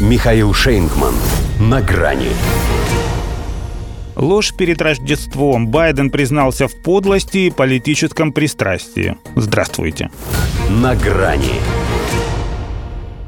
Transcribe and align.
Михаил 0.00 0.54
Шейнгман. 0.54 1.12
На 1.60 1.82
грани. 1.82 2.30
Ложь 4.16 4.54
перед 4.56 4.80
Рождеством. 4.80 5.68
Байден 5.68 6.08
признался 6.08 6.68
в 6.68 6.74
подлости 6.82 7.36
и 7.36 7.50
политическом 7.50 8.32
пристрастии. 8.32 9.18
Здравствуйте. 9.36 10.10
На 10.70 10.96
грани. 10.96 11.60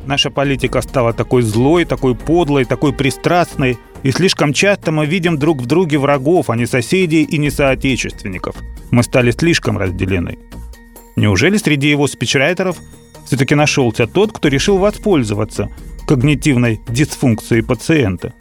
Наша 0.06 0.30
политика 0.30 0.80
стала 0.80 1.12
такой 1.12 1.42
злой, 1.42 1.84
такой 1.84 2.14
подлой, 2.14 2.64
такой 2.64 2.94
пристрастной. 2.94 3.78
И 4.02 4.10
слишком 4.10 4.54
часто 4.54 4.92
мы 4.92 5.04
видим 5.04 5.36
друг 5.36 5.60
в 5.60 5.66
друге 5.66 5.98
врагов, 5.98 6.48
а 6.48 6.56
не 6.56 6.64
соседей 6.64 7.22
и 7.22 7.36
не 7.36 7.50
соотечественников. 7.50 8.56
Мы 8.90 9.02
стали 9.02 9.30
слишком 9.30 9.76
разделены. 9.76 10.38
Неужели 11.16 11.58
среди 11.58 11.90
его 11.90 12.06
спичрайтеров 12.06 12.78
все-таки 13.26 13.54
нашелся 13.54 14.06
тот, 14.06 14.32
кто 14.32 14.48
решил 14.48 14.78
воспользоваться 14.78 15.68
когнитивной 16.12 16.78
дисфункцией 16.88 17.62
пациента? 17.62 18.34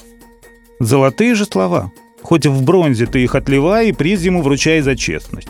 Золотые 0.81 1.35
же 1.35 1.45
слова. 1.45 1.93
Хоть 2.21 2.45
в 2.45 2.63
бронзе 2.65 3.05
ты 3.05 3.23
их 3.23 3.33
отливай 3.33 3.87
и 3.87 3.93
приз 3.93 4.23
ему 4.23 4.41
вручай 4.41 4.81
за 4.81 4.97
честность. 4.97 5.47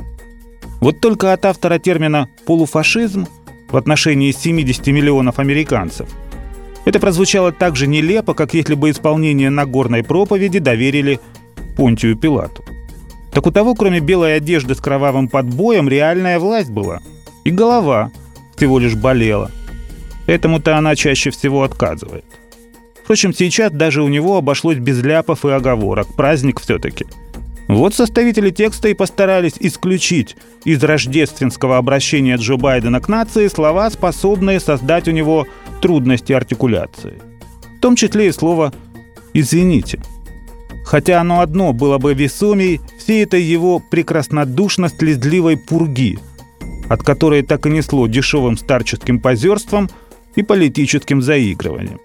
Вот 0.82 1.02
только 1.02 1.34
от 1.34 1.46
автора 1.46 1.80
термина 1.80 2.30
«полуфашизм» 2.46 3.26
в 3.72 3.76
отношении 3.76 4.32
70 4.32 4.86
миллионов 4.88 5.40
американцев 5.40 6.10
это 6.86 7.00
прозвучало 7.00 7.52
так 7.52 7.76
же 7.76 7.88
нелепо, 7.88 8.36
как 8.36 8.54
если 8.54 8.76
бы 8.76 8.92
исполнение 8.92 9.50
Нагорной 9.50 10.04
проповеди 10.04 10.60
доверили 10.60 11.20
Понтию 11.76 12.16
Пилату. 12.16 12.64
Так 13.34 13.48
у 13.48 13.52
того, 13.52 13.74
кроме 13.74 14.00
белой 14.00 14.36
одежды 14.36 14.76
с 14.76 14.80
кровавым 14.80 15.28
подбоем, 15.28 15.90
реальная 15.90 16.38
власть 16.38 16.70
была. 16.70 17.00
И 17.46 17.50
голова 17.50 18.12
всего 18.56 18.78
лишь 18.78 18.94
болела. 18.94 19.50
Этому-то 20.28 20.78
она 20.78 20.96
чаще 20.96 21.32
всего 21.32 21.64
отказывает. 21.64 22.26
Впрочем, 23.04 23.34
сейчас 23.34 23.72
даже 23.72 24.04
у 24.04 24.08
него 24.08 24.38
обошлось 24.38 24.78
без 24.78 25.02
ляпов 25.04 25.46
и 25.46 25.50
оговорок. 25.50 26.08
Праздник 26.16 26.62
все-таки. 26.62 27.06
Вот 27.68 27.94
составители 27.94 28.50
текста 28.50 28.90
и 28.90 28.94
постарались 28.94 29.56
исключить 29.60 30.36
из 30.66 30.84
рождественского 30.84 31.78
обращения 31.78 32.36
Джо 32.36 32.58
Байдена 32.58 33.00
к 33.00 33.08
нации 33.08 33.48
слова, 33.48 33.90
способные 33.90 34.60
создать 34.60 35.08
у 35.08 35.12
него 35.12 35.48
трудности 35.82 36.34
артикуляции. 36.34 37.22
В 37.78 37.80
том 37.80 37.96
числе 37.96 38.28
и 38.28 38.32
слово 38.32 38.74
«извините». 39.34 40.02
Хотя 40.86 41.22
оно 41.22 41.40
одно 41.40 41.74
было 41.74 41.98
бы 41.98 42.14
весомей 42.14 42.82
всей 42.98 43.24
этой 43.24 43.42
его 43.42 43.82
прекраснодушно-слезливой 43.92 45.58
пурги, 45.58 46.20
от 46.90 47.04
которой 47.04 47.44
так 47.44 47.66
и 47.66 47.70
несло 47.70 48.08
дешевым 48.08 48.58
старческим 48.58 49.20
позерством 49.20 49.90
и 50.36 50.44
политическим 50.44 51.22
заигрыванием. 51.22 52.00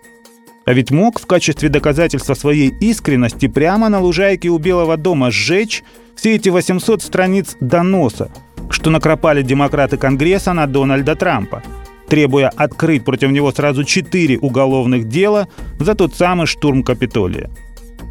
А 0.66 0.72
ведь 0.72 0.90
мог 0.90 1.20
в 1.20 1.26
качестве 1.26 1.68
доказательства 1.68 2.34
своей 2.34 2.70
искренности 2.80 3.46
прямо 3.46 3.88
на 3.88 4.00
лужайке 4.00 4.48
у 4.48 4.58
Белого 4.58 4.96
дома 4.96 5.30
сжечь 5.30 5.84
все 6.16 6.34
эти 6.34 6.48
800 6.48 7.02
страниц 7.02 7.56
доноса, 7.60 8.30
что 8.68 8.90
накропали 8.90 9.42
демократы 9.42 9.96
Конгресса 9.96 10.52
на 10.52 10.66
Дональда 10.66 11.14
Трампа, 11.14 11.62
требуя 12.08 12.48
открыть 12.48 13.04
против 13.04 13.30
него 13.30 13.52
сразу 13.52 13.84
четыре 13.84 14.38
уголовных 14.38 15.08
дела 15.08 15.46
за 15.78 15.94
тот 15.94 16.14
самый 16.16 16.46
штурм 16.46 16.82
Капитолия. 16.82 17.48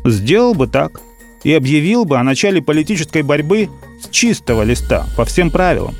Сделал 0.05 0.53
бы 0.53 0.67
так 0.67 1.02
и 1.43 1.53
объявил 1.53 2.05
бы 2.05 2.17
о 2.17 2.23
начале 2.23 2.61
политической 2.61 3.21
борьбы 3.21 3.69
с 4.02 4.08
чистого 4.09 4.63
листа, 4.63 5.05
по 5.17 5.25
всем 5.25 5.52
правилам. 5.52 5.95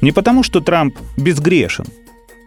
Не 0.00 0.12
потому, 0.12 0.42
что 0.44 0.60
Трамп 0.60 0.96
безгрешен, 1.16 1.86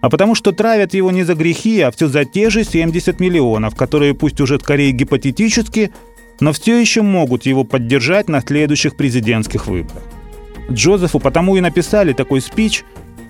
а 0.02 0.10
потому 0.10 0.34
что 0.36 0.52
травят 0.52 0.94
его 0.94 1.12
не 1.12 1.24
за 1.24 1.36
грехи, 1.36 1.80
а 1.82 1.92
все 1.92 2.08
за 2.08 2.26
те 2.26 2.50
же 2.50 2.64
70 2.64 3.20
миллионов, 3.20 3.76
которые 3.76 4.16
пусть 4.16 4.42
уже 4.42 4.60
скорее 4.60 4.92
гипотетически, 4.92 5.92
но 6.40 6.52
все 6.54 6.80
еще 6.80 7.04
могут 7.04 7.46
его 7.46 7.64
поддержать 7.64 8.28
на 8.28 8.42
следующих 8.42 8.96
президентских 8.96 9.68
выборах. 9.68 10.04
Джозефу 10.72 11.20
потому 11.20 11.56
и 11.56 11.62
написали 11.62 12.14
такой 12.14 12.42
спич, 12.42 12.84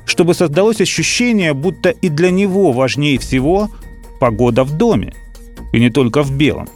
чтобы 0.06 0.34
создалось 0.34 0.80
ощущение, 0.80 1.54
будто 1.54 1.90
и 1.90 2.08
для 2.08 2.32
него 2.32 2.72
важнее 2.72 3.20
всего 3.20 3.70
погода 4.20 4.64
в 4.64 4.78
доме. 4.78 5.14
И 5.74 5.80
не 5.80 5.90
только 5.90 6.24
в 6.24 6.36
белом. 6.36 6.70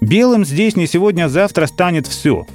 Белым 0.00 0.44
здесь 0.44 0.76
не 0.76 0.86
сегодня, 0.86 1.26
а 1.26 1.66
станет 1.66 2.06
все. 2.06 2.46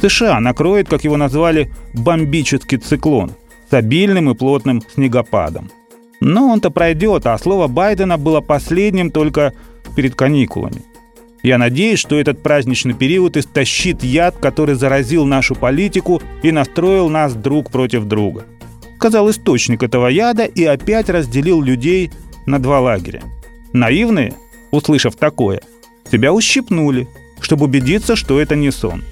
США 0.00 0.40
накроет, 0.40 0.88
как 0.88 1.04
его 1.04 1.16
назвали, 1.16 1.70
бомбический 1.92 2.78
циклон 2.78 3.32
с 3.70 3.74
обильным 3.74 4.30
и 4.30 4.34
плотным 4.34 4.82
снегопадом– 4.94 5.70
но 6.22 6.48
он-то 6.48 6.70
пройдет, 6.70 7.26
а 7.26 7.36
слово 7.36 7.66
Байдена 7.66 8.16
было 8.16 8.40
последним 8.40 9.10
только 9.10 9.52
перед 9.96 10.14
каникулами. 10.14 10.82
Я 11.42 11.58
надеюсь, 11.58 11.98
что 11.98 12.18
этот 12.18 12.40
праздничный 12.42 12.94
период 12.94 13.36
истощит 13.36 14.04
яд, 14.04 14.36
который 14.36 14.76
заразил 14.76 15.24
нашу 15.24 15.56
политику 15.56 16.22
и 16.44 16.52
настроил 16.52 17.08
нас 17.08 17.34
друг 17.34 17.70
против 17.70 18.04
друга. 18.04 18.44
Сказал 18.96 19.28
источник 19.30 19.82
этого 19.82 20.06
яда 20.06 20.44
и 20.44 20.64
опять 20.64 21.10
разделил 21.10 21.60
людей 21.60 22.12
на 22.46 22.60
два 22.60 22.78
лагеря. 22.78 23.22
Наивные, 23.72 24.34
услышав 24.70 25.16
такое, 25.16 25.60
себя 26.08 26.32
ущипнули, 26.32 27.08
чтобы 27.40 27.64
убедиться, 27.64 28.14
что 28.14 28.40
это 28.40 28.54
не 28.54 28.70
сон. 28.70 29.02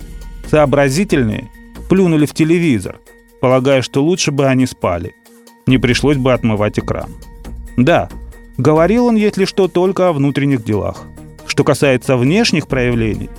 Сообразительные 0.48 1.50
плюнули 1.88 2.26
в 2.26 2.34
телевизор, 2.34 3.00
полагая, 3.40 3.82
что 3.82 4.04
лучше 4.04 4.30
бы 4.30 4.46
они 4.46 4.66
спали 4.66 5.14
не 5.70 5.78
пришлось 5.78 6.18
бы 6.18 6.34
отмывать 6.34 6.78
экран. 6.78 7.08
Да, 7.78 8.10
говорил 8.58 9.06
он, 9.06 9.16
если 9.16 9.46
что, 9.46 9.68
только 9.68 10.08
о 10.08 10.12
внутренних 10.12 10.62
делах. 10.62 11.04
Что 11.46 11.64
касается 11.64 12.16
внешних 12.18 12.68
проявлений, 12.68 13.30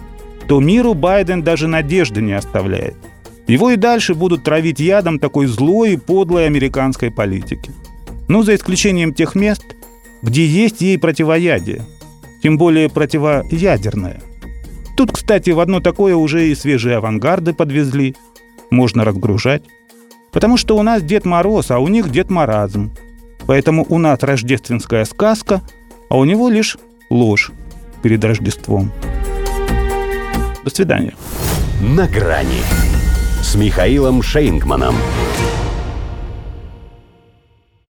то 0.48 0.60
миру 0.60 0.96
Байден 0.96 1.44
даже 1.44 1.68
надежды 1.68 2.22
не 2.22 2.34
оставляет. 2.34 2.96
Его 3.48 3.70
и 3.70 3.76
дальше 3.76 4.16
будут 4.16 4.44
травить 4.44 4.80
ядом 4.80 5.20
такой 5.20 5.46
злой 5.46 5.94
и 5.94 5.98
подлой 5.98 6.48
американской 6.48 7.12
политики. 7.12 7.72
Ну, 8.28 8.44
за 8.44 8.56
исключением 8.56 9.14
тех 9.14 9.36
мест, 9.36 9.64
где 10.22 10.46
есть 10.46 10.82
ей 10.82 10.98
противоядие, 10.98 11.84
тем 12.42 12.58
более 12.58 12.90
противоядерное. 12.90 14.22
Тут, 14.96 15.12
кстати, 15.12 15.50
в 15.50 15.60
одно 15.60 15.80
такое 15.80 16.16
уже 16.16 16.48
и 16.48 16.56
свежие 16.56 16.98
авангарды 16.98 17.54
подвезли. 17.54 18.16
Можно 18.70 19.04
разгружать. 19.04 19.64
Потому 20.32 20.58
что 20.58 20.78
у 20.78 20.84
нас 20.84 21.04
Дед 21.04 21.26
Мороз, 21.26 21.72
а 21.72 21.80
у 21.80 21.88
них 21.88 22.10
Дед 22.10 22.30
Маразм. 22.30 22.92
Поэтому 23.48 23.86
у 23.90 23.98
нас 23.98 24.20
рождественская 24.22 25.06
сказка, 25.06 25.62
а 26.10 26.18
у 26.18 26.24
него 26.24 26.50
лишь 26.50 26.78
ложь 27.10 27.52
перед 28.02 28.24
Рождеством. 28.24 28.92
До 30.64 30.70
свидания. 30.70 31.14
На 31.82 32.08
грани 32.08 32.62
с 33.42 33.56
Михаилом 33.56 34.22
Шейнгманом. 34.22 34.96